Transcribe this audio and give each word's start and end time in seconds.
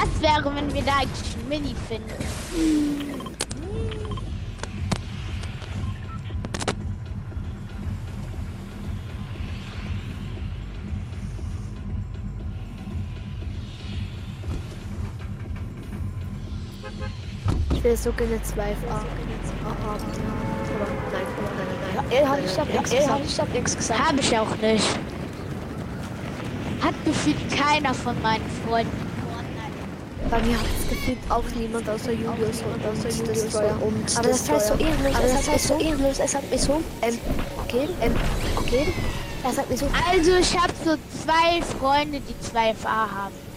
Was 0.00 0.22
wäre, 0.22 0.54
wenn 0.54 0.72
wir 0.72 0.82
da 0.82 0.98
eigentlich 0.98 1.36
ein 1.36 1.48
Mini 1.48 1.74
finden? 1.88 2.04
Ich 17.74 17.84
will 17.84 17.96
so 17.96 18.12
gerne 18.12 18.40
zwei 18.42 18.76
Farben 18.76 18.92
haben. 18.92 19.06
Nein, 19.64 19.74
nein, 21.12 21.56
nein, 21.56 21.66
nein. 21.96 22.04
Er 22.10 22.28
hat, 22.28 22.38
ich 22.44 22.58
hab 22.58 22.68
nichts 22.68 22.90
gesagt. 22.90 23.20
Ich 23.24 23.40
hab 23.40 23.52
nichts 23.52 23.76
gesagt. 23.76 24.08
Habe 24.08 24.20
ich 24.20 24.38
auch 24.38 24.56
nicht. 24.58 24.98
Hat 26.82 26.94
gefühlt 27.04 27.50
keiner 27.50 27.94
von 27.94 28.20
meinen 28.22 28.44
Freunden. 28.64 29.08
Bei 30.30 30.40
mir 30.40 30.58
hat 30.58 30.66
es 30.78 30.88
gefühlt 30.88 31.18
auch 31.28 31.44
niemand 31.56 31.88
außer 31.88 32.12
Julius 32.12 32.62
und 32.62 32.84
außer 32.84 33.08
Julius 33.08 33.54
und 33.54 34.18
Aber 34.18 34.28
das 34.28 34.50
heißt 34.50 34.66
so 34.66 34.74
ehrenlos, 34.74 35.14
aber 35.16 35.28
das 35.28 35.48
heißt 35.48 35.68
so 35.68 35.78
ehrenlos, 35.78 36.18
es 36.18 36.34
hat 36.34 36.50
mir 36.50 36.58
so, 36.58 36.80
ähm, 37.02 37.18
okay, 37.64 37.88
ähm, 38.02 38.14
okay, 38.56 38.92
er 39.44 39.52
sagt 39.52 39.70
mir 39.70 39.76
so, 39.76 39.86
Also 40.10 40.32
ich 40.36 40.58
habe 40.58 40.72
so 40.84 40.96
zwei 41.22 41.62
Freunde, 41.78 42.20
die 42.20 42.38
zwei 42.40 42.74
FA 42.74 43.08
haben. 43.10 43.48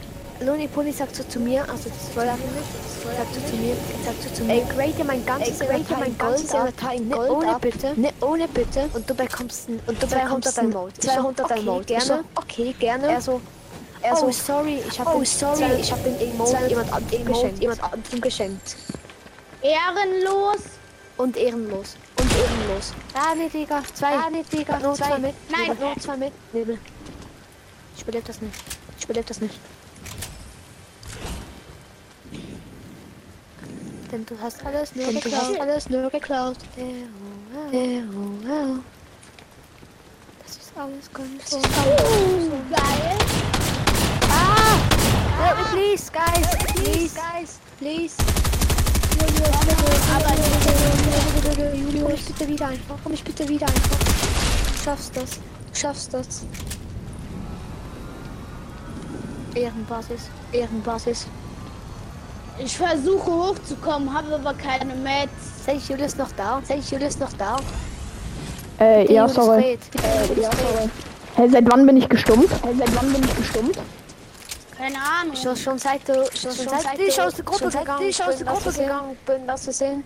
Loni 0.45 0.67
Pony 0.67 0.91
sagt 0.91 1.15
so 1.15 1.23
zu 1.23 1.39
mir, 1.39 1.61
also 1.69 1.89
das 1.89 2.09
Feuer 2.13 2.35
sagt 2.35 3.33
so 3.33 3.41
zu 3.41 3.55
mir, 3.57 3.75
sagt 4.03 4.23
so 4.23 4.29
zu 4.33 4.43
mir, 4.43 4.53
ey, 4.53 4.63
grade 4.75 5.03
mein 5.05 5.25
ganzes 5.25 5.59
grade 5.59 5.83
mein 5.99 6.17
ganzes 6.17 6.51
Inventar 6.51 6.93
in 6.95 7.09
Gold 7.11 7.29
ohne 7.29 7.59
bitte, 7.59 7.99
ne, 7.99 8.09
ohne 8.21 8.47
bitte, 8.47 8.89
und 8.93 9.07
du 9.07 9.13
bekommst 9.13 9.69
und 9.69 10.01
du 10.01 10.07
bekommst 10.07 10.57
ein 10.57 10.69
Mode, 10.69 10.93
200 10.93 11.51
ein 11.51 11.65
Mode, 11.65 11.85
gerne, 11.85 12.23
okay, 12.35 12.73
gerne, 12.79 13.07
er 13.07 13.21
so, 13.21 13.39
er 14.01 14.15
so, 14.15 14.27
oh 14.27 14.31
sorry, 14.31 14.81
ich 14.87 14.99
habe, 14.99 15.17
oh 15.17 15.23
sorry, 15.23 15.79
ich 15.79 15.91
habe 15.91 16.01
den 16.03 16.19
Emote 16.19 16.57
jemand 16.67 16.91
anderem 16.93 17.25
geschenkt, 17.25 17.59
jemand 17.59 17.83
anderem 17.83 18.21
geschenkt, 18.21 18.75
Ehrenlos. 19.61 20.61
und 21.17 21.37
ehrenlos, 21.37 21.95
und 22.19 22.31
ehrenlos, 22.35 22.93
ah, 23.13 23.35
nee, 23.35 23.49
Digga, 23.49 23.83
zwei, 23.93 24.15
ah, 24.15 24.29
nee, 24.31 24.43
Digga, 24.51 24.79
nur 24.79 24.95
zwei 24.95 25.17
mit, 25.19 25.35
Nein. 25.49 25.77
nur 25.79 25.97
zwei 25.99 26.17
mit, 26.17 26.33
Nebel, 26.53 26.77
ich 27.95 28.01
überlebe 28.01 28.25
das 28.25 28.41
nicht, 28.41 28.55
ich 28.97 29.03
überlebe 29.05 29.27
das 29.27 29.41
nicht. 29.41 29.55
Denn 34.11 34.25
du 34.25 34.35
hast 34.41 34.65
alles 34.65 34.93
nur 34.93 35.05
geklaut. 35.07 35.25
Du 35.25 35.37
hast 35.37 35.59
alles 35.61 35.89
nur 35.89 36.09
geklaut. 36.09 36.57
Das 40.43 40.57
ist 40.57 40.73
alles 40.75 41.13
ganz 41.13 41.49
so. 41.49 41.61
Geil. 41.61 43.20
Please, 45.91 46.09
guys! 46.09 46.47
Please, 46.73 47.13
guys! 47.13 47.59
Please! 47.77 48.15
Aber 50.15 50.35
Komm 52.01 52.13
ich 52.13 52.25
bitte 52.25 52.47
wieder 52.47 52.67
einfach. 52.67 52.95
Komm 53.03 53.11
ich 53.11 53.23
bitte 53.25 53.49
wieder 53.49 53.67
einfach. 53.67 53.99
Du 53.99 54.83
schaffst 54.85 55.17
das. 55.17 55.31
Du 55.31 55.77
schaffst 55.77 56.13
das. 56.13 56.45
Ehrenbasis. 59.53 60.29
Ehrenbasis. 60.53 61.27
ich 62.57 62.77
versuche 62.77 63.29
hochzukommen, 63.29 64.13
habe 64.13 64.35
aber 64.35 64.53
keine 64.53 64.95
Mats. 64.95 65.65
Sei 65.65 65.75
ich 65.75 65.89
Julius 65.89 66.15
noch 66.15 66.31
da? 66.37 66.61
Sei 66.63 66.77
ich 66.77 66.89
Julius 66.89 67.19
noch 67.19 67.33
da? 67.33 67.57
Äh, 68.79 69.13
ja, 69.13 69.25
Julius 69.25 69.33
sorry. 69.33 69.77
Bitte 69.91 70.07
Julius 70.29 70.55
fehlt. 70.55 70.91
Hey, 71.35 71.49
seit 71.49 71.69
wann 71.69 71.85
bin 71.85 71.97
ich 71.97 72.07
gestummt? 72.07 72.49
Hey, 72.63 72.75
seit 72.77 72.95
wann 72.95 73.11
bin 73.11 73.21
ich 73.25 73.35
gestummt? 73.35 73.77
Keine 74.81 74.97
Ahnung. 74.97 75.35
Schon, 75.35 75.55
schon 75.55 75.77
seit 75.77 76.07
du, 76.09 76.13
schon, 76.35 76.51
schon 76.51 76.67
seit 76.67 76.97
ich 76.97 77.21
aus 77.21 77.35
der 77.35 77.45
Gruppe 77.45 77.69
gegangen, 77.69 78.07
ich 78.07 78.23
aus 78.23 78.37
der 78.37 78.47
Gruppe 78.47 78.73
gegangen 78.73 79.15
bin, 79.27 79.45
lass 79.45 79.67
es 79.67 79.77
sehen. 79.77 80.03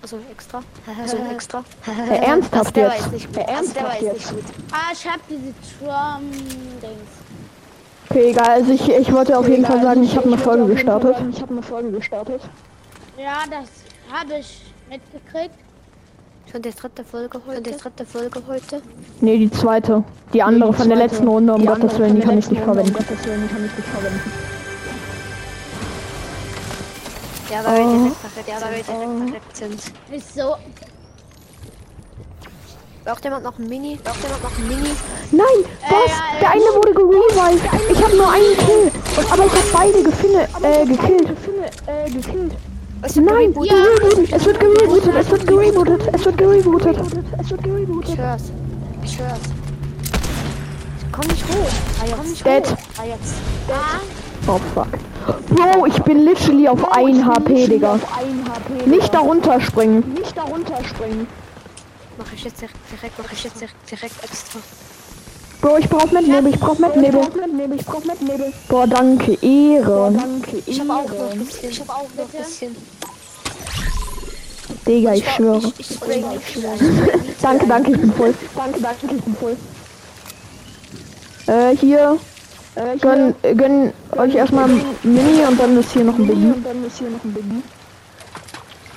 Also 0.00 0.18
extra. 0.32 0.62
Also 1.02 1.16
extra. 1.30 1.64
Also 1.86 2.02
der 2.72 2.84
war 2.86 2.94
jetzt? 2.94 3.02
jetzt 3.02 3.12
nicht 3.12 3.26
gut. 3.26 3.36
Hey, 3.36 3.54
Also 3.54 3.72
der 3.74 3.82
ernsthaft 3.82 4.02
jetzt 4.02 4.02
jetzt? 4.02 4.32
nicht 4.32 4.46
gut. 4.46 4.54
Ah, 4.72 4.92
ich 4.92 5.06
habe 5.06 5.20
diese 5.28 5.54
Trum-Dings. 5.78 7.10
Okay, 8.08 8.30
egal. 8.30 8.48
Also 8.48 8.72
ich, 8.72 8.88
ich 8.88 9.12
wollte 9.12 9.38
auf 9.38 9.48
jeden 9.48 9.66
Fall 9.66 9.82
sagen, 9.82 10.02
ich 10.02 10.16
habe 10.16 10.26
eine 10.26 10.38
Folge 10.38 10.66
gestartet. 10.66 11.16
Ich 11.30 11.42
habe 11.42 11.52
eine 11.52 11.62
Folge 11.62 11.90
gestartet. 11.90 12.40
Ja, 13.18 13.44
das 13.50 13.68
habe 14.10 14.38
ich 14.38 14.62
mitgekriegt. 14.88 15.63
Schon 16.50 16.62
die 16.62 16.70
dritte 16.70 17.04
Folge 17.04 17.40
heute. 17.46 17.54
Schon 17.54 17.62
die 17.64 17.82
dritte 17.82 18.06
Folge 18.06 18.42
heute. 18.46 18.82
Nee, 19.20 19.38
die 19.38 19.50
zweite. 19.50 20.04
Die 20.32 20.42
andere 20.42 20.72
von 20.72 20.88
der 20.88 20.98
letzten 20.98 21.26
Runde, 21.26 21.52
um 21.54 21.64
Gottes 21.64 21.98
Willen, 21.98 22.16
die 22.16 22.22
kann 22.22 22.38
ich 22.38 22.50
nicht 22.50 22.62
verwenden. 22.62 22.94
Ja, 27.50 27.64
weil 27.64 27.78
wir 27.78 27.98
direkt 27.98 28.20
perfekt, 28.20 28.48
ja, 28.48 28.60
weil 28.60 28.76
wir 28.76 28.82
direkt 28.82 29.32
perfekt 29.32 29.56
sind. 29.56 30.16
Ist 30.16 30.34
so. 30.34 30.56
Braucht 33.04 33.24
jemand 33.24 33.44
noch 33.44 33.58
ein 33.58 33.68
Mini? 33.68 33.98
Braucht 34.02 34.22
jemand 34.22 34.42
noch 34.42 34.58
ein 34.58 34.68
Mini? 34.68 34.90
Nein, 35.30 35.70
was? 35.88 36.40
Der 36.40 36.50
eine 36.50 36.64
wurde 36.74 36.94
gerevived. 36.94 37.62
Ich 37.90 38.02
habe 38.02 38.16
nur 38.16 38.30
einen 38.30 38.56
Kill. 38.56 38.90
Und, 39.16 39.32
aber 39.32 39.44
ich 39.44 39.52
habe 39.52 39.68
beide 39.72 40.02
gefinde, 40.02 40.48
äh, 40.62 40.86
gekillt. 40.86 41.28
Äh, 41.86 42.10
gekillt. 42.10 42.52
Was 43.04 43.16
wird 43.16 43.26
Nein, 43.26 43.52
gerebootet. 43.52 44.32
Es 44.32 44.46
wird 44.46 44.60
gerebootet. 44.60 45.14
Es 45.14 45.30
wird 45.30 45.46
gerebootet. 45.46 46.08
Es 46.14 46.24
wird 46.24 46.38
gerebootet. 46.38 46.96
Es 46.98 47.50
wird 47.50 47.60
Ich 47.60 47.62
gerebootet. 47.62 48.16
hör's. 48.16 48.42
Ich 49.04 49.18
hör's. 49.18 49.40
Komm 51.12 51.26
nicht 51.28 51.44
hoch. 51.44 51.68
Ah, 52.00 52.06
jetzt. 52.06 52.16
Komm 52.16 52.30
nicht 52.30 52.46
Dead. 52.46 52.66
hoch. 52.66 52.76
Ah, 52.98 53.04
jetzt. 53.04 53.34
Oh 54.46 54.58
fuck. 54.74 54.88
Bro, 55.50 55.84
ich 55.84 56.02
bin 56.04 56.24
literally 56.24 56.66
auf 56.66 56.92
1 56.96 57.24
HP, 57.26 57.66
Digga. 57.66 58.00
Nicht 58.86 59.12
darunter 59.12 59.60
springen. 59.60 60.14
Nicht 60.14 60.34
darunter 60.34 60.82
springen. 60.84 61.26
Mach 62.16 62.32
ich 62.32 62.42
jetzt 62.44 62.62
direkt, 62.62 63.18
mach 63.18 63.32
ich 63.32 63.44
jetzt 63.44 63.60
direkt, 63.60 63.90
direkt 63.90 64.24
extra. 64.24 64.60
Bro, 65.64 65.78
ich 65.78 65.88
brauch 65.88 66.10
Metnebel, 66.10 66.52
ich 66.52 66.60
brauch 66.60 66.78
Metnebel. 66.78 67.22
Ich 67.76 67.86
brauch 67.86 68.04
Metnebel. 68.04 68.52
Boah, 68.68 68.86
danke, 68.86 69.32
Ehre. 69.40 70.12
Danke, 70.12 70.62
Ich 70.66 70.78
hab 70.78 70.90
auch 70.90 71.08
noch 71.08 71.30
ein 71.32 71.38
bisschen. 71.38 71.70
Ich 71.70 71.80
hab 71.80 71.88
auch 71.88 72.02
noch 72.02 72.24
ein 72.34 72.44
bisschen. 72.44 72.76
Digga, 74.86 75.14
ich 75.14 75.28
schwöre. 75.30 75.72
Ich, 75.78 75.90
ich 75.90 75.96
spray 75.96 76.22
nicht. 76.22 76.64
Danke, 77.42 77.66
danke, 77.66 77.90
ich 77.90 78.00
bin 78.00 78.12
voll. 78.12 78.34
Danke, 78.54 78.80
danke, 78.80 79.06
ich 79.14 79.22
bin 79.22 79.36
voll. 79.36 79.56
Äh, 81.46 81.76
hier. 81.76 82.18
Gönn, 83.00 83.34
äh, 83.42 83.54
gönn 83.54 83.92
euch 84.16 84.34
erstmal 84.34 84.68
ein 84.68 84.84
Mini 85.04 85.44
und 85.46 85.60
dann 85.60 85.78
ist 85.78 85.92
hier 85.92 86.02
noch 86.02 86.18
ein 86.18 86.26
Biggie. 86.26 86.46
Und 86.46 86.66
dann 86.66 86.84
ist 86.84 86.98
hier 86.98 87.08
noch 87.08 87.22
ein 87.22 87.32
Biggie. 87.32 87.62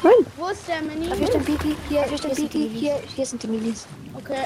Nein. 0.01 0.13
Wo 0.35 0.47
ist 0.47 0.67
der 0.67 0.81
Mini? 0.81 1.05
Hier 1.05 1.25
ist 1.25 1.33
der 1.33 1.39
Biggie. 1.39 1.75
Hier, 1.87 2.03
hier 2.03 2.13
ist 2.13 2.23
der 2.23 2.29
Biggie. 2.29 2.69
Hier, 2.69 2.99
hier 3.15 3.25
sind 3.25 3.43
die 3.43 3.47
Minis. 3.47 3.85
Okay. 4.15 4.45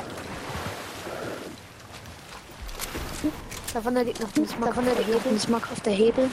Davon 3.74 3.96
da 3.96 4.02
liegt 4.02 4.20
noch 4.20 4.36
ein 4.36 4.48
Smack 4.48 4.78
auf 4.78 4.84
der 4.84 5.06
Hebel. 5.06 5.22
Ein 5.30 5.40
Smack 5.40 5.72
auf 5.72 5.80
der 5.80 5.94
Hebel. 5.94 6.30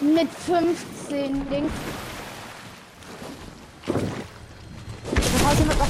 Mit 0.00 0.28
15 0.46 1.48
Dings. 1.48 1.72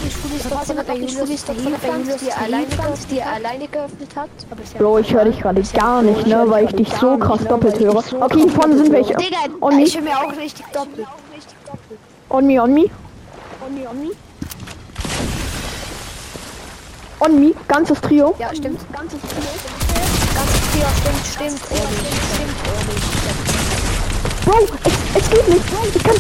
Nicht 0.06 0.46
falls 0.48 0.68
jemand 0.68 0.88
noch 0.88 0.98
nicht 0.98 1.18
Fulis, 1.18 1.44
der 1.44 1.54
Julius, 1.56 1.76
die 2.20 2.32
alleine 2.32 2.66
geöffnet, 2.66 3.10
die 3.10 3.22
alleine 3.22 3.66
geöffnet 3.66 4.14
hat. 4.14 4.28
Ist 4.62 4.78
Bro, 4.78 4.98
ich 4.98 5.12
höre 5.12 5.24
dich 5.24 5.40
gerade 5.40 5.60
gar 5.74 6.00
nicht, 6.02 6.26
ne, 6.28 6.44
weil 6.46 6.66
ich 6.66 6.76
dich 6.76 6.88
so 7.00 7.18
krass 7.18 7.44
doppelt 7.44 7.80
höre. 7.80 7.96
Okay, 7.96 8.38
hier 8.38 8.48
vorne 8.50 8.76
sind 8.76 8.92
welche. 8.92 9.14
Digga, 9.14 9.38
On 9.60 9.74
me, 9.74 9.82
ich 9.82 9.96
höre 9.96 10.04
mir 10.04 10.16
auch 10.16 10.30
richtig 10.36 10.64
doppelt. 10.72 11.08
on 12.28 12.46
me, 12.46 12.62
on 12.62 12.72
me. 12.72 12.84
On 17.18 17.40
me, 17.40 17.52
ganzes 17.66 18.00
Trio. 18.00 18.32
Ja, 18.38 18.54
stimmt. 18.54 18.80
Ganzes 18.92 19.18
Trio. 19.22 19.42
Ganzes 20.36 20.60
Trio, 20.70 20.86
stimmt, 21.00 21.26
stimmt. 21.34 21.58
Stimmt, 21.58 21.82
ehrlich. 21.82 23.06
Bro, 24.44 24.54
es, 24.84 25.22
es 25.24 25.30
geht 25.30 25.48
nicht. 25.48 25.64
Ich 25.97 26.02
kann 26.04 26.16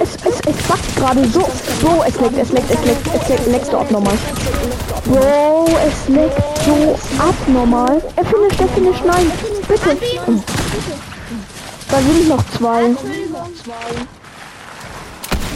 es, 0.00 0.14
es, 0.24 0.40
es 0.46 0.62
backt 0.68 0.96
gerade 0.96 1.24
so. 1.28 1.40
Bro, 1.80 2.04
es 2.06 2.18
leckt, 2.20 2.38
es 2.38 2.52
leckt, 2.52 2.70
es 2.70 2.84
leckt, 2.84 3.06
es 3.14 3.28
leckt, 3.28 3.46
leckst 3.46 3.72
du 3.72 3.76
abnormal. 3.78 4.14
Bro, 5.04 5.66
es 5.86 6.08
leckt 6.08 6.42
so 6.64 6.98
abnormal. 7.18 8.02
Er 8.16 8.24
finisht, 8.24 8.60
er 8.60 8.68
finisht, 8.68 9.04
nein. 9.04 9.30
Bitte. 9.68 9.96
Da 11.90 11.98
sind 11.98 12.28
noch 12.28 12.42
zwei. 12.56 12.82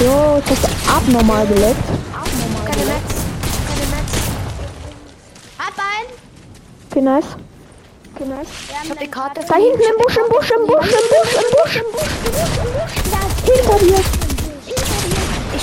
Jo, 0.00 0.42
es 0.44 0.50
hat 0.50 0.70
abnormal 0.96 1.46
geleckt. 1.46 1.84
Keine 2.66 2.84
Metz. 2.84 3.14
Keine 3.66 3.86
Metz. 3.96 4.12
Hab 5.58 5.78
einen. 5.78 6.10
Okay, 6.90 7.00
nice. 7.00 7.36
Wir 8.18 8.26
haben 8.26 8.44
Ich 8.84 8.90
hab 8.90 8.98
die 8.98 9.08
Karte 9.08 9.40
Da 9.46 9.54
hinten 9.56 9.80
im 9.80 9.96
Busch, 10.02 10.16
im 10.16 10.28
Busch, 10.30 10.50
im 10.50 10.66
Busch, 10.66 10.88
im 10.88 11.06
Busch, 11.10 11.34
im 11.36 11.50
Busch, 11.52 11.76
im 11.76 11.92
Busch. 11.92 12.10
Hinter 13.44 13.78
dir. 13.78 14.05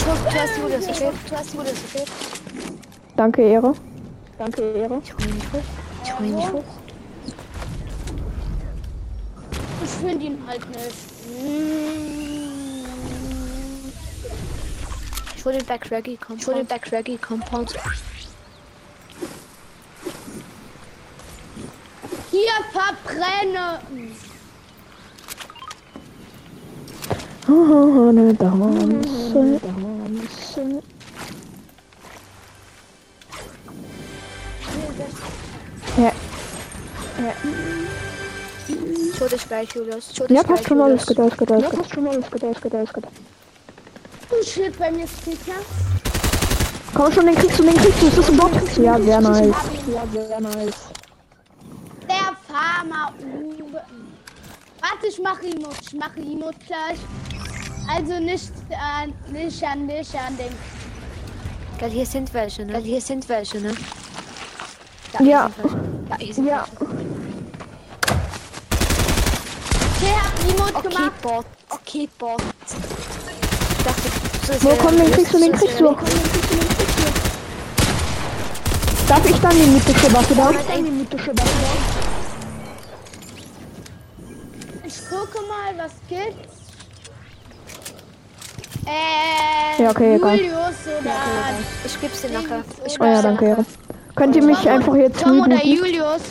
Ich 0.03 0.09
hol 0.09 0.17
zuerst 0.29 0.57
Julius, 0.57 0.87
okay? 0.89 1.11
Zuerst 1.29 1.53
Julius, 1.53 1.77
okay? 1.93 2.05
Danke, 3.15 3.41
Ehre. 3.41 3.73
Danke, 4.37 4.61
Ehre. 4.73 5.01
Ich 5.01 5.13
hol 5.13 5.25
ihn 5.25 5.35
nicht 5.35 5.53
hoch. 5.53 5.61
Ich 6.03 6.19
hol 6.19 6.25
ihn 6.25 6.35
nicht 6.35 6.51
hoch. 6.51 6.63
finde 10.01 10.25
ihn 10.25 10.43
halt 10.45 10.69
nicht. 10.71 10.97
Ich 15.37 15.45
hol 15.45 15.53
den 15.53 15.65
Back 15.65 15.89
Compound. 15.89 16.41
Ich 16.41 16.47
hol 16.47 16.55
den 16.55 16.67
Back 16.67 17.21
Compound. 17.21 17.73
Hier 22.29 22.51
verbrenne. 22.73 23.79
Ohne 27.53 28.33
Danse, 28.33 29.59
Danse. 29.61 30.81
Ja, 35.97 36.11
Ich 38.67 39.21
hol 39.21 39.29
dich 39.29 39.47
gleich, 39.47 39.69
Julius. 39.75 40.09
Ich 40.11 40.19
hol 40.19 40.27
dich 40.27 40.35
ja, 40.35 40.43
gleich, 40.43 40.55
passt 40.57 40.67
schon 40.67 40.81
alles 40.81 41.05
gut, 41.05 41.19
alles 41.19 41.37
gut, 41.37 41.51
alles 41.51 41.69
gut. 41.69 41.79
passt 41.79 41.93
schon 41.93 42.07
alles 42.07 42.31
gut, 42.31 42.43
alles 42.43 42.61
gut, 42.61 42.73
alles 42.73 42.93
gut. 42.93 43.03
Oh 44.31 44.43
shit, 44.43 44.79
bei 44.79 44.91
mir 44.91 45.03
ist 45.03 45.23
Kicker. 45.23 45.59
Komm 46.95 47.11
schon, 47.11 47.25
den 47.27 47.35
kriegst 47.35 47.59
du, 47.59 47.63
den 47.63 47.75
kriegst 47.75 48.01
du, 48.01 48.07
ist 48.07 48.17
das 48.17 48.29
ein 48.29 48.37
Bot? 48.37 48.51
Ja, 48.77 48.99
sehr 48.99 49.21
nice. 49.21 49.55
Ja, 49.93 50.03
sehr 50.11 50.39
nice. 50.41 50.75
Der 52.09 52.35
Farmer 52.47 53.13
Uwe. 53.21 53.81
Warte, 54.81 55.07
ich 55.07 55.19
mache 55.19 55.45
Emote. 55.45 55.77
Ich 55.81 55.93
mache 55.93 56.19
Emote 56.19 56.57
gleich. 56.65 56.99
Also 57.87 58.19
nicht 58.19 58.51
an, 58.71 59.13
nicht 59.31 59.63
an 59.63 59.87
dich, 59.87 60.17
an 60.17 60.37
den. 60.37 60.53
Geil, 61.79 61.89
hier 61.91 62.05
sind 62.05 62.33
welche, 62.33 62.65
ne? 62.65 62.73
Geil, 62.73 62.83
hier 62.83 63.01
sind 63.01 63.27
welche, 63.27 63.59
ne? 63.59 63.73
Ja. 65.19 65.19
hier 65.19 65.51
sind 65.55 65.63
welche. 65.63 65.77
Ja, 66.09 66.17
hier 66.17 66.33
sind 66.33 66.47
Ja. 66.47 66.65
welche. 66.79 66.93
Okay, 69.95 70.13
hab 70.15 70.49
Emote 70.49 70.75
Okay, 70.75 70.95
gemacht. 70.95 71.21
Bot. 71.21 71.45
Okay, 71.69 72.09
Bot. 72.17 72.41
Ich 73.77 73.83
dachte, 73.83 74.01
so 74.47 74.53
ist 74.53 74.63
Wo 74.63 74.69
komm, 74.75 74.97
den 74.97 75.11
kriegst 75.11 75.33
du, 75.33 75.39
den 75.39 75.51
kriegst 75.51 75.79
du. 75.79 75.95
Darf 79.07 79.29
ich 79.29 79.37
dann 79.37 79.51
die 79.51 79.65
mythische 79.67 80.13
Waffe 80.13 80.33
da? 80.35 80.51
Ich 84.85 85.09
gucke 85.09 85.39
mal, 85.47 85.77
was 85.77 85.91
gibt's. 86.07 86.62
Äh, 88.85 89.81
Ja, 89.81 89.89
okay, 89.89 90.15
egal. 90.15 90.35
Julius 90.37 90.87
oder. 90.99 91.11
Ich 91.85 92.01
geb's 92.01 92.21
dir 92.21 92.29
nachher. 92.31 92.63
Ich 92.85 92.99
Oh 92.99 93.05
ja, 93.05 93.21
danke, 93.21 93.45
Ehre. 93.45 93.65
Könnt 94.15 94.35
ihr 94.35 94.43
mich 94.43 94.69
einfach 94.69 94.95
jetzt 94.95 95.21
Tom 95.21 95.39
oder 95.39 95.55
rebooten? 95.57 95.77
Julius. 95.77 96.21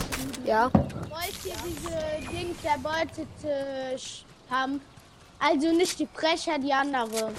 Ja. 0.45 0.69
Wollt 0.73 1.45
ihr 1.45 1.53
diese 1.65 2.31
Dings 2.31 2.57
erbeutet 2.63 3.27
äh, 3.43 3.97
haben? 4.53 4.81
Also 5.39 5.71
nicht 5.75 5.99
die 5.99 6.05
Brecher, 6.05 6.57
die 6.57 6.71
andere. 6.71 7.31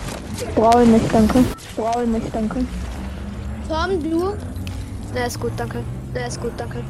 Brauche 0.55 0.81
nicht, 0.81 1.13
danke. 1.13 1.45
Brauche 1.77 2.07
nicht, 2.07 2.35
danke. 2.35 2.67
Tom, 3.69 4.03
du? 4.03 4.37
Na, 5.15 5.25
ist 5.25 5.41
gut, 5.41 5.53
danke. 5.57 5.83
Na, 6.13 6.27
ist 6.27 6.41
gut, 6.41 6.53
danke. 6.59 6.85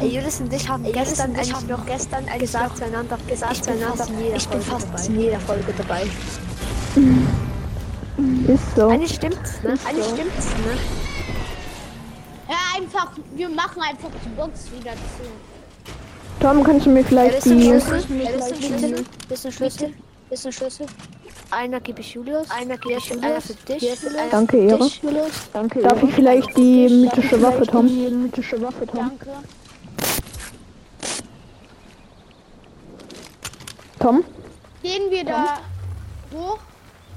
Ey, 0.00 0.08
Julius 0.08 0.40
und 0.40 0.52
ich 0.52 0.68
haben 0.68 0.84
gestern 0.84 1.30
und 1.30 1.40
ich 1.40 1.54
eigentlich 1.54 1.68
noch 1.68 1.86
gestern 1.86 2.26
gesagt 2.38 2.78
zueinander, 2.78 3.18
gesagt 3.28 3.64
zueinander, 3.64 4.06
ich 4.34 4.48
bin 4.48 4.60
fast 4.60 5.08
in 5.08 5.20
jeder 5.20 5.40
Folge 5.40 5.74
dabei. 5.76 6.06
Ist 8.46 8.76
so. 8.76 8.88
Eigentlich 8.88 9.14
stimmt's, 9.14 9.62
ne? 9.62 9.74
Eigentlich 9.88 10.06
stimmt's, 10.06 10.46
ne? 10.46 10.74
Ja, 12.48 12.56
einfach, 12.76 13.12
wir 13.34 13.48
machen 13.48 13.82
einfach 13.82 14.10
die 14.24 14.28
Box 14.30 14.70
wieder 14.76 14.92
zu. 14.92 15.24
Tom, 16.40 16.62
kannst 16.64 16.86
du 16.86 16.90
mir 16.90 17.04
vielleicht 17.04 17.44
die... 17.44 17.68
Ja, 17.68 17.74
ist 17.74 17.92
ein 17.92 18.02
Schlüssel, 18.08 19.04
ein 19.30 19.52
Schlüssel, 19.52 19.94
ein 20.30 20.52
Schlüssel. 20.52 20.86
Einer 21.50 21.80
gebe 21.80 22.00
ich 22.00 22.12
Julius, 22.12 22.50
einer 22.50 22.76
gebe 22.76 22.98
ich 22.98 23.06
Julius, 23.08 23.24
einer 23.24 23.40
für 23.40 23.54
dich, 23.54 24.06
einer 24.06 24.28
Danke, 24.30 24.58
Ehre. 24.58 24.78
dich, 24.84 25.02
Julius. 25.02 25.30
Danke, 25.52 25.80
Darf 25.80 26.02
ich 26.02 26.12
vielleicht 26.14 26.56
die 26.56 26.88
mythische 26.88 27.40
Waffe, 27.40 27.66
Tom? 27.66 27.86
Die 27.86 28.10
mythische 28.10 28.60
Waffe, 28.60 28.86
Danke. 28.86 29.26
Tom? 33.98 34.24
Gehen 34.82 35.10
wir 35.10 35.24
da 35.24 35.58
hoch? 36.34 36.58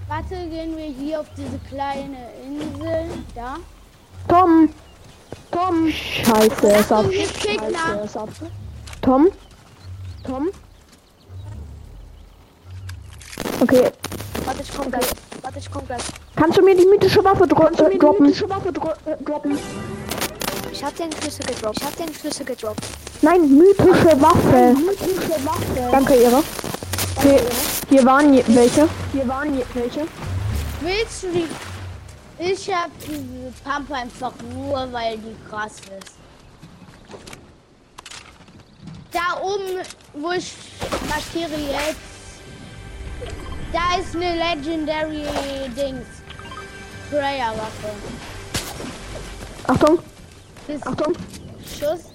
Warte, 0.08 0.36
gehen 0.50 0.76
wir 0.78 0.86
hier 0.86 1.20
auf 1.20 1.28
diese 1.38 1.60
kleine 1.70 2.18
Insel. 2.46 3.10
Da. 3.36 3.58
Tom! 4.28 4.70
Tom! 5.52 5.90
Scheiße, 5.90 6.72
er 6.72 6.80
ist 6.80 6.92
ab. 6.92 7.06
Hier 7.10 7.24
ist 7.24 7.40
Gegner. 7.40 8.08
Tom? 9.02 9.28
Tom? 10.24 10.50
Okay. 13.62 13.92
Warte, 14.62 14.70
ich 14.70 14.78
komm 14.78 14.92
gleich, 14.92 15.06
warte, 15.42 15.60
ich 15.60 15.72
komm 15.72 15.88
gleich. 15.88 16.04
Kannst 16.36 16.58
du 16.58 16.62
mir 16.62 16.76
die 16.76 16.86
mythische 16.86 17.24
Waffe 17.24 17.48
dro 17.48 17.66
äh, 17.66 17.98
droppen? 17.98 18.28
äh, 18.32 19.24
droppen? 19.24 19.58
Ich 20.72 20.84
hab 20.84 20.96
den 20.98 21.12
Schlüssel 21.14 21.46
gedroppt, 21.46 21.78
ich 21.80 21.84
hab 21.84 21.96
den 21.96 22.14
Schlüssel 22.14 22.46
gedroppt. 22.46 22.84
Nein, 23.24 23.58
mythische 23.58 24.22
Waffe. 24.22 24.76
Danke, 25.92 26.14
Ehre. 26.14 26.44
Okay, 27.16 27.40
hier 27.90 28.06
waren 28.06 28.34
je 28.36 28.44
welche. 28.48 28.88
Hier 29.12 29.28
waren 29.28 29.58
je 29.58 29.64
welche. 29.74 30.02
Willst 30.82 31.24
du 31.24 31.28
die? 31.32 31.48
Ich 32.38 32.72
hab 32.72 32.92
diese 33.00 33.52
Pampe 33.64 33.96
einfach 33.96 34.34
nur, 34.54 34.88
weil 34.92 35.18
die 35.18 35.36
krass 35.50 35.78
ist. 36.00 36.14
Da 39.12 39.42
oben, 39.42 39.82
wo 40.14 40.32
ich 40.32 40.54
markiere 41.10 41.60
jetzt, 41.60 42.21
da 43.72 44.00
ist 44.00 44.16
eine 44.16 44.36
Legendary 44.36 45.26
Dings. 45.76 46.08
Prayer 47.10 47.52
Waffe. 47.52 47.92
Achtung, 49.68 50.00
Das 50.68 50.88
Achtung. 50.88 51.14
Schuss. 51.66 52.14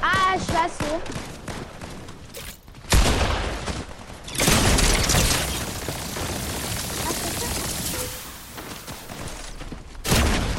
Ah, 0.00 0.34
ich 0.36 0.48
weiß 0.54 0.72
so. 0.78 1.00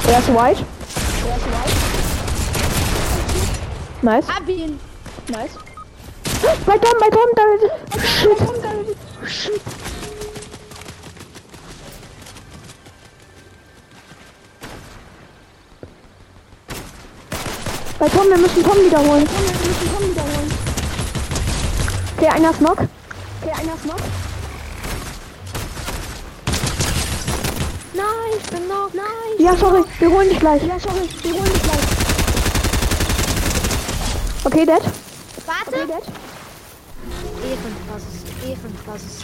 Er 0.09 0.19
ist 0.19 0.33
white. 0.33 0.65
Nice. 4.01 4.27
Hab 4.27 4.47
ihn. 4.47 4.79
Nice. 5.27 5.66
Bei 6.66 6.77
Tom, 6.77 6.94
bei 7.00 7.10
Tom, 7.10 7.30
da 7.36 7.44
Shit. 8.08 8.38
Shit. 9.25 9.62
Bei 18.00 18.08
Tom, 18.10 18.30
wir 18.30 18.38
müssen 18.38 18.63
Tom 18.63 18.77
wiederholen. 18.77 19.27
Okay, 22.18 22.27
einer 22.30 22.51
ist 22.51 22.60
knock. 22.60 22.77
Okay, 23.42 23.51
einer 23.51 23.74
ist 23.74 23.84
knock. 23.84 24.01
Nein, 27.94 28.06
ich 28.38 28.50
bin 28.51 28.68
noch, 28.68 28.94
nein. 28.94 29.06
Ja, 29.39 29.56
sorry, 29.58 29.84
wir 30.00 30.10
holen 30.12 30.30
dich 30.30 30.39
gleich. 30.39 30.63
Ja, 30.63 30.80
sorry, 30.80 31.10
wir 31.24 31.34
holen 31.34 31.51
dich 31.51 31.63
gleich. 31.63 31.80
Okay, 34.46 34.66
Dad. 34.66 34.84
Warte. 35.46 35.68
Okay, 35.68 35.88
Dad. 35.88 36.26
Ehrenbasis, 37.48 38.25
Ehrenbasis. 38.46 39.24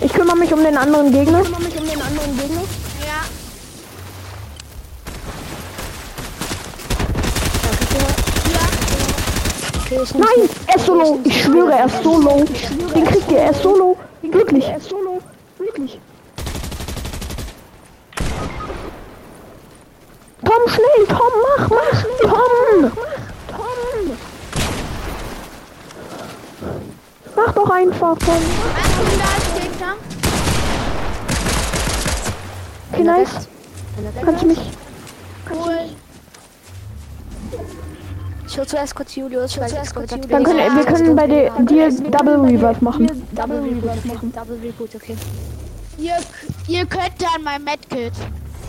Ich 0.00 0.12
kümmere 0.12 0.36
mich 0.36 0.52
um 0.52 0.62
den 0.62 0.76
anderen 0.76 1.10
Gegner. 1.10 1.40
Ich 1.40 1.44
kümmere 1.46 1.62
mich 1.62 1.80
um 1.80 1.88
den 1.88 2.02
anderen 2.02 2.38
Gegner. 2.38 2.62
Ja. 3.00 3.24
Okay, 9.84 10.00
ich 10.04 10.14
Nein, 10.14 10.48
er 10.68 10.76
ist 10.76 10.86
so 10.86 10.94
low. 10.94 11.20
Ich 11.24 11.42
schwöre, 11.42 11.72
er 11.72 11.86
ist 11.86 12.02
so 12.04 12.20
low. 12.20 12.44
Den 12.94 13.04
kriegt 13.06 13.30
ihr, 13.32 13.38
er 13.38 13.50
ist 13.50 13.62
so 13.62 13.76
low. 13.76 13.96
Wirklich. 14.22 14.68
Er 14.68 14.76
ist 14.76 14.88
so 14.88 15.02
low. 15.02 15.20
Wirklich. 15.58 15.98
Tom, 20.52 20.68
schnell, 20.68 21.06
Tom, 21.08 21.32
mach, 21.42 21.70
mach, 21.70 22.02
Tom. 22.20 22.92
Tom. 23.48 24.18
Mach 27.34 27.52
doch 27.54 27.70
einfach, 27.70 28.18
Tom. 28.18 28.42
Gegner. 29.54 29.94
Okay, 32.92 33.02
nice. 33.02 33.48
Kannst 34.22 34.42
du 34.42 34.46
mich... 34.46 34.58
Cool. 35.50 35.78
Ich 38.46 38.58
hol 38.58 38.66
zuerst 38.66 38.94
kurz 38.94 39.14
Julius, 39.14 39.58
weil 39.58 39.72
ich 39.72 39.94
kurz 39.94 40.10
Dann 40.10 40.44
können 40.44 40.76
wir 40.76 40.84
können 40.84 41.16
bei 41.16 41.26
dir, 41.26 41.50
dir 41.60 41.90
Double 42.10 42.40
Reverse 42.40 42.84
machen. 42.84 43.26
Double 43.32 43.60
Reboot 43.60 44.04
machen. 44.04 44.32
Double 44.34 44.58
Reboot, 44.62 44.94
okay. 44.94 45.16
Ihr, 45.96 46.16
Ihr 46.68 46.84
könnt 46.84 47.14
dann 47.18 47.42
mein 47.42 47.64
Medkit. 47.64 48.12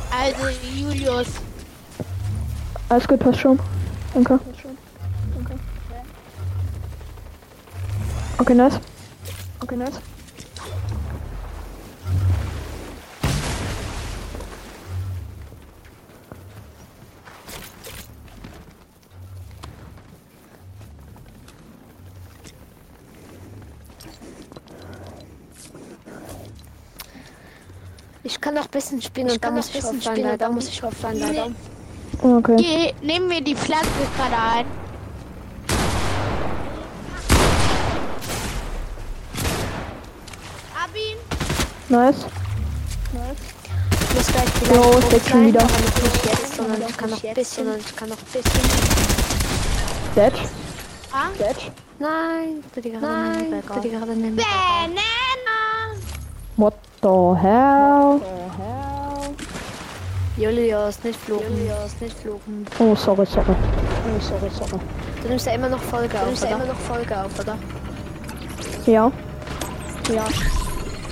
Also 0.10 0.48
Julius. 0.74 1.28
Alles 2.94 3.08
gut, 3.08 3.20
passt 3.22 3.40
schon. 3.40 3.60
Danke. 4.14 4.40
Okay, 8.38 8.54
nice. 8.54 8.80
Okay, 9.62 9.76
nice. 9.76 9.94
Ich 28.22 28.40
kann 28.40 28.54
noch 28.54 28.66
ein 28.66 28.70
bisschen 28.70 29.02
spielen 29.02 29.32
und 29.32 29.44
dann 29.44 29.56
muss 29.56 29.74
ich 29.74 29.84
offline, 29.84 30.22
leider. 30.22 30.52
muss 30.52 30.68
ich 30.68 30.84
offline, 30.84 31.18
leider. 31.18 31.48
Okay. 32.24 32.56
Geh, 32.56 32.94
nehmen 33.06 33.30
wir 33.30 33.42
die 33.42 33.54
Pflanze 33.54 33.90
gerade 34.16 34.34
ein. 34.34 34.66
Hab 40.74 40.96
ihn. 40.96 41.18
Nice. 41.90 42.26
Ich 43.12 44.16
muss 44.16 44.28
gleich 44.28 44.62
wieder 44.62 44.98
es 45.00 45.12
leckt 45.12 45.30
schon 45.30 45.48
wieder. 45.48 45.64
aber 45.64 45.72
nicht 45.74 46.26
jetzt, 46.26 46.56
sondern 46.56 46.82
ich 46.88 46.98
kann 46.98 47.10
noch 47.10 47.24
ein 47.24 47.34
bisschen, 47.34 47.66
sondern 47.66 47.82
ich 47.82 47.96
kann 47.96 48.08
noch 48.10 48.18
ein 48.18 48.42
bisschen. 48.42 48.62
Dead. 50.16 50.34
Ah. 51.12 51.28
Dead. 51.38 51.72
Nein, 52.00 52.64
die 52.74 52.90
gerade 52.90 53.06
Nein, 53.06 53.64
die 53.84 53.90
gerade 53.90 54.16
nehmen. 54.16 54.38
Banana. 54.38 55.04
What 56.56 56.76
the 57.02 57.42
hell? 57.42 58.22
Julius, 60.38 61.04
nicht 61.04 61.20
fluchen. 61.20 61.46
Julius, 61.50 61.96
nicht 62.02 62.18
fluchen. 62.18 62.66
Oh, 62.80 62.96
sorry, 62.96 63.26
sorry. 63.26 63.56
Oh, 63.56 64.20
sorry, 64.20 64.50
sorry. 64.50 64.82
Du 65.22 65.30
nimmst 65.30 65.46
ja 65.46 65.54
immer 65.54 65.70
noch 65.70 65.82
Folge 65.82 66.16
auf, 66.16 66.22
Du 66.22 66.28
nimmst 66.28 66.44
ja 66.44 66.56
immer 66.56 66.66
noch 66.66 66.80
Folge 66.80 67.24
auf, 67.24 67.40
oder? 67.40 67.58
Ja. 68.86 69.12
Ja. 70.12 70.26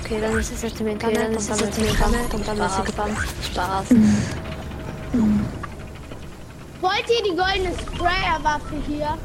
Okay, 0.04 0.20
dann 0.20 0.38
ist 0.38 0.52
es 0.52 0.62
jetzt 0.62 0.80
im 0.80 0.88
Internet 0.88 1.16
dann 1.16 1.32
ist 1.32 1.48
dann 1.48 1.56
es 1.56 1.62
wird 1.62 1.74
sie 1.74 1.82
gebannt 1.82 2.34
und 2.34 2.48
dann 2.48 2.58
wird 2.58 2.70
sie 2.72 2.82
gebannt. 2.82 3.18
Spaß. 3.44 3.84
Wollt 6.80 7.08
ihr 7.08 7.22
die 7.30 7.36
goldene 7.36 7.72
Sprayerwaffe 7.78 8.76
hier? 8.86 9.16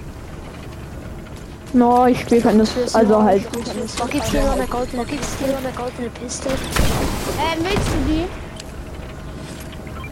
No, 1.74 2.06
ich 2.06 2.22
spiele 2.22 2.42
keine. 2.42 2.63
Also 2.94 3.24
halt. 3.24 3.44
Wo 3.98 4.06
gibt's 4.06 4.30
hier 4.30 4.44
noch 4.44 4.54
eine 4.54 4.68
goldene, 4.68 5.04
gibt's 5.06 5.36
hier 5.39 5.48
noch 5.50 5.58
eine 5.58 5.72
goldene 5.72 6.10
Piste? 6.12 6.50
Äh, 6.50 7.58
willst 7.60 7.88
du 7.88 8.13
die? 8.13 8.47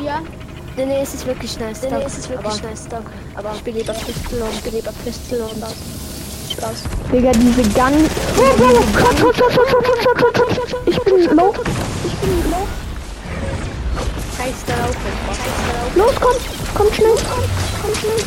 Ja. 0.05 0.21
Nee, 0.77 0.85
nee, 0.85 1.01
es 1.01 1.15
ist 1.15 1.25
wirklich 1.25 1.57
nice. 1.59 1.81
Nee, 1.81 1.89
nee, 1.89 2.03
es 2.05 2.17
ist 2.19 2.29
wirklich 2.29 2.61
nice, 2.61 2.87
danke. 2.87 3.09
Aber 3.33 3.53
ich 3.53 3.59
spiele 3.59 3.79
lieber 3.79 3.93
Pistol 3.93 4.41
und 4.41 4.51
ich 4.51 4.59
spiele 4.59 4.75
lieber 4.75 4.91
Pistol 5.03 5.39
und 5.39 5.63
Spaß. 6.51 6.83
Digga, 7.11 7.31
diese 7.31 7.67
Gang. 7.71 7.95
Oh, 8.37 8.41
oh, 8.59 8.83
Shot, 8.99 9.17
Shot, 9.17 9.35
Shot, 9.35 9.51
Shot, 9.53 9.67
Shot, 9.67 9.87
Shot, 10.03 10.37
Shot, 10.37 10.53
Shot, 10.53 10.69
Shot. 10.69 10.81
Ich 10.85 10.99
bin 10.99 11.35
low. 11.35 11.53
Ich 12.05 12.13
bin 12.15 12.51
low. 12.51 12.67
Scheiß 14.37 14.59
da 14.67 14.75
laufen. 14.75 15.11
Scheiß 15.27 15.55
da 15.65 15.73
laufen. 15.81 15.97
Los, 15.97 16.15
komm. 16.21 16.37
Komm 16.75 16.93
schnell. 16.93 17.15
Komm 17.81 17.95
schnell. 17.95 18.21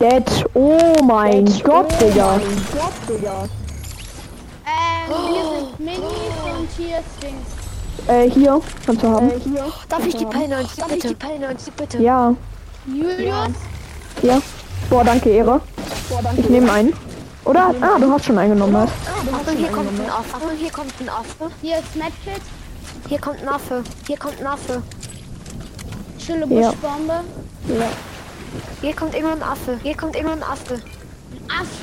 Dead. 0.00 0.28
Oh 0.52 1.02
mein 1.04 1.46
Gott, 1.62 1.90
Digga. 1.98 2.34
Ähm, 2.34 3.30
hier 5.30 5.44
sind 5.44 5.80
Minis 5.80 6.02
und 6.44 6.68
hier 6.76 6.98
ist 6.98 7.22
Dings. 7.22 7.61
Äh, 8.08 8.30
hier. 8.30 8.60
Kannst 8.84 9.02
du 9.02 9.08
haben. 9.08 9.30
Darf 9.88 10.06
ich 10.06 10.16
die 10.16 10.24
Peil 10.24 10.48
90 10.48 10.68
bitte? 10.68 10.80
Darf 10.80 10.92
ich 10.92 11.02
die 11.02 11.14
Peil 11.14 11.38
90 11.38 11.72
bitte? 11.74 12.02
Ja. 12.02 12.34
Julius? 12.86 13.48
Hier. 14.20 14.42
Boah, 14.90 15.04
danke, 15.04 15.30
Ehre. 15.30 15.60
Ich 16.36 16.48
nehme 16.48 16.70
einen. 16.72 16.92
Oder? 17.44 17.74
Ah, 17.80 17.98
du 17.98 18.10
hast 18.10 18.24
schon 18.24 18.38
eingenommen. 18.38 18.76
Hast. 18.76 18.92
Achtung, 19.32 19.56
hier 19.56 19.68
kommt 19.68 20.00
ein 20.00 20.10
Affe. 20.10 20.36
Achtung, 20.36 20.50
hier 20.58 20.70
kommt 20.70 20.92
ein 21.00 21.08
Affe. 21.08 21.50
Hier 21.60 21.78
ist 21.78 21.96
Medkit. 21.96 22.42
Hier 23.08 23.20
kommt 23.20 23.42
ein 23.42 23.48
Affe. 23.48 23.82
Hier 24.06 24.18
kommt 24.18 24.40
ein 24.40 24.46
Affe. 24.46 24.82
Ja. 26.28 26.46
Buschbombe. 26.46 27.20
Ja. 27.68 27.88
Hier 28.80 28.94
kommt 28.94 29.14
immer 29.14 29.32
ein 29.32 29.42
Affe. 29.42 29.78
Hier 29.82 29.96
kommt 29.96 30.16
immer 30.16 30.32
ein 30.32 30.42
Affe. 30.42 30.74
Affe. 31.48 31.82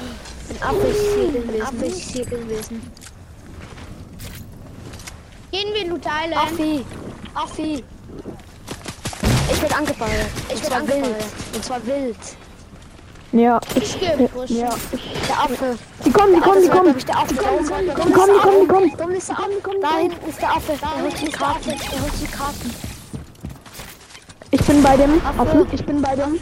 Ein 0.49 0.63
Affe 0.63 0.87
ist 0.87 1.01
hier 1.15 1.41
gewesen. 1.41 1.61
Affe 1.61 1.85
ist 1.85 1.99
hier 1.99 2.25
gewesen. 2.25 2.81
Gehen 5.51 5.73
wir 5.73 5.87
Loot 5.87 6.05
Island. 6.05 6.37
Affi. 6.37 6.85
Affi. 7.33 7.83
Ich 9.51 9.61
werde 9.61 9.75
angeballert. 9.75 10.27
Ich 10.53 10.69
werde 10.69 10.87
wild. 10.87 11.15
Und 11.55 11.65
zwar 11.65 11.85
wild. 11.87 12.17
Ja. 13.31 13.59
Ich 13.75 13.99
gepusht. 13.99 14.51
Ja. 14.51 14.69
Der 15.27 15.39
Affe. 15.39 15.77
Die 16.05 16.11
kommen, 16.11 16.35
die 16.35 16.39
kommen, 16.39 16.61
die 16.61 16.69
kommen. 16.69 16.83
glaub 16.85 16.97
ich, 16.97 17.05
der 17.05 17.17
Affe. 17.17 17.33
Die 17.33 17.39
kommen, 17.39 17.55
die 17.87 17.93
kommen, 17.93 18.61
die 18.61 18.67
kommen. 18.67 18.91
Da 18.97 19.07
ist 19.09 19.29
der 19.29 19.39
Affe. 19.39 19.57
Da 19.81 19.97
hinten 19.97 20.29
ist 20.29 20.41
der 20.41 20.49
Affe. 20.49 20.73
Der 20.79 21.01
holt 21.01 21.21
die 21.21 21.31
Karten. 21.31 21.69
Der 21.69 22.01
holt 22.01 22.13
die 22.21 22.27
Karten. 22.27 22.75
Ich 24.51 24.61
bin 24.61 24.83
bei 24.83 24.97
dem 24.97 25.25
Affe. 25.25 25.39
Affen. 25.41 25.67
Ich 25.71 25.85
bin 25.85 26.01
bei 26.01 26.15
dem. 26.15 26.39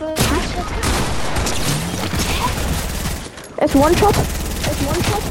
Er 3.58 3.66
ist 3.66 3.76
One-Shot. 3.76 4.16
Er 4.16 4.72
ist 4.72 4.82
One-Shot. 4.82 5.24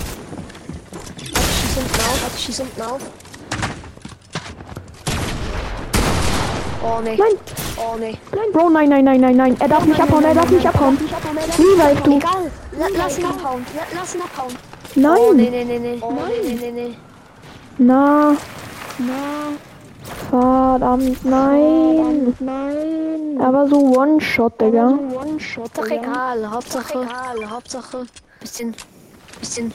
Schieß 1.21 1.77
unten 1.77 2.01
auf. 2.01 2.39
Schieß 2.39 2.61
unten 2.61 2.83
auf. 2.83 3.01
Oh 6.89 7.01
ne. 7.03 7.17
Nein. 7.17 7.37
Oh 7.77 7.97
ne. 7.99 8.17
Bro, 8.53 8.71
nein, 8.71 8.89
nein, 8.89 9.05
nein, 9.05 9.21
nein, 9.21 9.37
nein. 9.37 9.57
Er 9.61 9.69
darf 9.69 9.85
nicht 9.85 10.01
abhauen, 10.01 10.25
er 10.25 10.35
darf 10.35 10.51
nicht 10.51 10.67
abhauen. 10.67 10.97
Revive 11.59 12.01
du. 12.03 12.17
Egal. 12.17 12.51
La 12.79 12.87
lass 12.97 13.19
ihn 13.19 13.25
abhauen. 13.25 13.67
La 13.75 14.01
lass 14.01 14.15
ihn 14.15 14.21
abhauen. 14.23 14.53
Oh 14.55 15.01
Nein. 15.01 15.37
ne 15.37 15.51
ne 15.51 15.65
ne 15.65 15.79
ne. 15.79 15.99
Oh 16.01 16.13
ne 16.13 16.55
ne 16.55 16.55
ne 16.55 16.73
ne. 16.73 16.97
Na. 17.79 18.37
Verdammt, 20.31 21.25
nein. 21.25 22.35
Nein. 22.41 23.41
Aber 23.41 23.69
so 23.69 23.77
One-Shot, 23.77 24.61
Digga. 24.61 24.99
Ist 25.37 25.77
doch 25.77 25.87
egal. 25.87 26.51
Hauptsache. 26.51 27.03
Egal. 27.03 27.51
Hauptsache. 27.51 28.07
Bisschen. 28.41 28.75
Bisschen. 29.41 29.73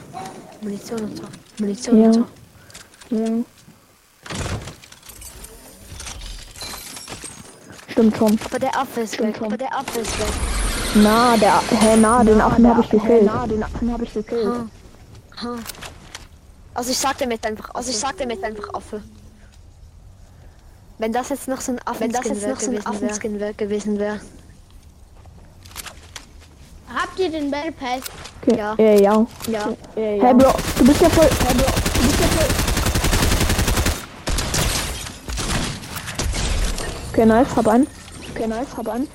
Munition 0.62 1.00
und 1.00 1.16
so. 1.16 1.22
Munition 1.58 2.00
Ja. 2.00 2.06
und 2.06 2.14
so. 2.14 2.24
Ja. 3.10 3.26
Stimmt 7.92 8.16
schon. 8.16 8.38
Aber 8.44 8.58
der 8.58 8.76
Affe 8.76 9.02
ist 9.02 9.18
weg. 9.18 9.40
Aber 9.40 9.56
der 9.56 9.74
Affe 9.76 10.00
ist 10.00 10.18
weg. 10.18 10.26
Na, 10.94 11.36
der, 11.36 11.60
hä, 11.60 11.96
na, 11.98 12.24
den 12.24 12.40
Affen 12.40 12.66
habe 12.66 12.80
ich 12.80 12.88
gekillt. 12.88 13.30
den 13.50 13.62
Affen 13.62 13.92
habe 13.92 14.04
ich 14.04 14.14
gekillt. 14.14 14.46
Ha. 14.46 14.66
Ha. 15.42 15.56
Also 16.74 16.90
ich 16.90 16.98
sag 16.98 17.18
damit 17.18 17.46
einfach, 17.46 17.74
also 17.74 17.90
ich 17.90 17.98
sag 17.98 18.16
damit 18.16 18.42
einfach 18.42 18.72
Affe. 18.72 19.02
Wenn 20.98 21.12
das 21.12 21.28
jetzt 21.28 21.48
noch 21.48 21.60
so 21.60 21.72
ein 21.72 21.80
Affen 21.84 22.00
Wenn 22.00 22.12
das 22.12 22.24
jetzt 22.24 22.46
noch 22.46 22.60
so 22.60 22.70
ein 22.70 22.86
Affenskin 22.86 23.38
wär, 23.38 23.52
gewesen 23.52 23.98
wäre. 23.98 24.20
Habt 26.94 27.18
ihr 27.18 27.30
den 27.30 27.50
Battle 27.50 27.72
Pass? 27.72 28.02
Okay. 28.40 28.56
Ja. 28.56 28.74
Äh, 28.78 29.02
ja. 29.02 29.26
Ja. 29.48 29.68
Hey 29.94 30.34
Bro, 30.34 30.52
du 30.78 30.84
bist 30.84 31.00
ja 31.00 31.10
voll. 31.10 31.28
Hey 31.46 31.54
Bro, 31.54 31.66
du 31.66 32.06
bist 32.06 32.20
ja 32.20 32.26
voll. 32.26 32.72
Okay, 37.12 37.26
nice, 37.26 37.54
hab 37.54 37.68
einen. 37.68 37.86
Okay, 38.30 38.46
nice, 38.46 38.74
hab 38.74 38.88
einen. 38.88 39.06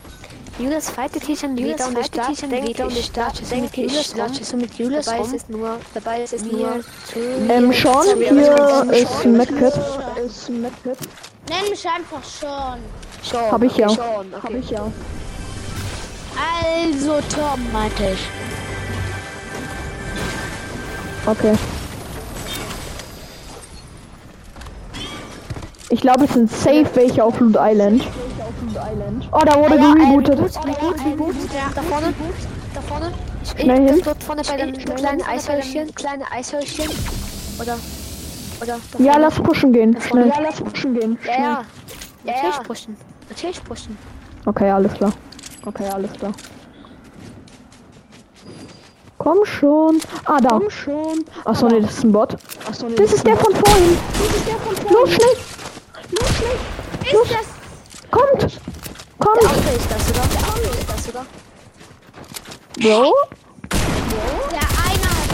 Julius 0.59 0.91
fightet 0.91 1.23
hier 1.23 1.35
schon 1.35 1.57
wieder 1.57 1.87
und 1.87 1.97
ich 1.97 2.13
latsche, 2.15 2.47
denke 2.47 2.83
und 2.83 2.95
ich 2.95 3.11
so 3.43 3.55
mit 3.55 3.75
Julius 3.75 4.15
latsche 4.15 4.43
so 4.43 4.57
mit 4.57 4.73
Julius 4.75 5.05
dabei 5.05 5.21
ist 5.21 5.33
es 5.33 5.49
nur, 5.49 5.77
dabei 5.95 6.23
ist 6.23 6.33
es 6.33 6.43
nur 6.43 6.83
Ähm, 7.49 7.73
Sean, 7.73 8.05
hier 8.17 8.87
ist 8.91 9.25
Medkit. 9.25 9.73
Ist 10.23 10.49
Medkit. 10.49 10.97
Nenn 11.49 11.69
mich 11.71 11.87
einfach 11.87 12.23
schon. 12.23 12.79
schon. 13.23 13.51
Hab 13.51 13.63
ich 13.63 13.77
ja. 13.77 13.87
Hab 13.87 14.43
okay. 14.43 14.57
ich 14.59 14.69
ja. 14.69 14.91
Also 16.63 17.19
Tom 17.33 17.71
meinte 17.73 18.11
ich. 18.13 18.19
Okay. 21.25 21.53
Ich 25.89 26.01
glaube, 26.01 26.25
es 26.25 26.33
sind 26.33 26.51
safe 26.51 26.85
welche 26.95 27.23
auf 27.23 27.39
Loot 27.39 27.55
Island. 27.57 28.03
Oh, 29.31 29.39
da 29.45 29.55
wurde 29.55 29.77
gerebootet. 29.77 30.39
Reboot, 30.39 31.05
Reboot, 31.05 31.35
da 31.75 31.81
vorne, 31.81 32.13
da 32.73 32.81
vorne. 32.81 33.13
Ich, 33.43 33.61
Schnell 33.61 33.77
hin. 33.77 33.87
das 33.87 34.01
dort 34.01 34.23
vorne 34.23 34.41
bei 34.47 34.57
dem 34.57 34.73
kleinen 34.73 35.21
Eishäuschen, 35.23 35.95
kleine 35.95 36.29
Eishäuschen. 36.31 36.89
Oder, 37.61 37.77
oder, 38.61 38.79
da 38.91 39.03
Ja, 39.03 39.17
lass 39.17 39.35
pushen 39.35 39.71
gehen. 39.71 39.97
Schnell. 40.01 40.27
Ja, 40.27 40.39
lass 40.41 40.61
pushen 40.61 40.93
gehen. 40.99 41.17
Ja, 41.25 41.31
ja. 41.33 41.63
Natürlich 42.25 42.63
pushen. 42.67 42.97
Natürlich 43.29 43.63
pushen. 43.63 43.97
Okay, 44.45 44.69
alles 44.69 44.93
klar. 44.93 45.13
Okay, 45.65 45.87
alles 45.87 46.11
klar. 46.13 46.33
Komm 49.17 49.45
schon. 49.45 49.99
Ah, 50.25 50.39
da. 50.39 50.49
Komm 50.49 50.69
schon. 50.69 51.25
Achso, 51.45 51.67
nee, 51.67 51.79
das 51.79 51.91
ist 51.97 52.03
ein 52.03 52.11
Bot. 52.11 52.35
Achso, 52.67 52.87
nee, 52.87 52.95
das 52.95 53.13
ist 53.13 53.25
der 53.25 53.37
von 53.37 53.53
vorhin. 53.53 53.97
Das 54.19 54.35
ist 54.35 54.47
der 54.47 54.55
von 54.55 54.75
vorhin. 54.75 54.93
Los, 54.93 55.11
schnell. 55.13 55.56
Los, 56.11 56.29
schnell. 56.37 56.57
Los. 57.13 57.27
Das? 57.29 57.47
Kommt. 58.11 58.41
Der 58.41 58.49
Kommt. 59.19 59.43
Auto 59.43 59.69
ist 59.75 59.91
das 59.91 60.07
sogar. 60.07 60.25
Der 60.27 60.41
Auto 60.47 60.69
ist 60.79 60.89
das 60.89 61.03
sogar. 61.05 61.25
Bro. 62.79 63.13
Der 64.51 64.67
eine 64.87 65.07
hat 65.11 65.29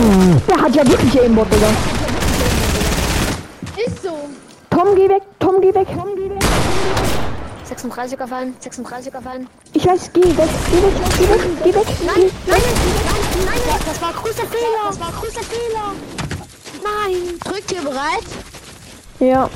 Aimbot. 0.00 0.48
Der 0.48 0.58
hat 0.62 0.74
ja 0.74 0.86
wirklich 0.86 1.20
Aimbot, 1.20 1.52
Digga. 1.52 1.68
Ist 3.84 4.02
so. 4.02 4.28
Tom, 4.70 4.94
geh 4.96 5.08
weg. 5.08 5.22
Tom, 5.38 5.60
geh 5.60 5.74
weg. 5.74 5.88
Tom, 5.88 6.16
geh 6.16 6.30
weg. 6.30 6.42
36 7.64 8.20
auf 8.20 8.32
einen, 8.32 8.54
36 8.60 9.14
auf 9.14 9.26
einen. 9.26 9.48
Ich 9.72 9.86
weiß, 9.86 10.10
geh 10.12 10.20
weg. 10.22 10.30
Geh 10.70 10.82
weg. 10.82 10.92
Geh 11.18 11.28
weg. 11.28 11.40
Geh 11.64 11.74
weg. 11.74 11.86
Nein, 12.06 12.30
nein, 12.46 12.60
nein, 12.60 12.62
nein, 13.46 13.60
nein, 13.66 13.80
das 13.86 14.00
war 14.00 14.08
ein 14.08 14.14
großer 14.14 14.46
Fehler. 14.46 14.88
Das 14.88 15.00
war 15.00 15.08
ein 15.08 15.14
großer 15.14 15.42
Fehler. 15.42 15.92
Nein. 16.82 17.38
Drückt 17.44 17.72
ihr 17.72 17.82
bereit? 17.82 18.24
Ja. 19.20 19.48